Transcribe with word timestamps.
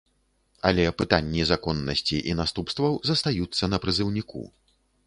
Але 0.69 0.85
пытанні 1.01 1.41
законнасці 1.51 2.17
і 2.33 2.35
наступстваў 2.41 2.93
застаюцца 3.13 3.63
на 3.73 3.77
прызыўніку. 3.87 4.41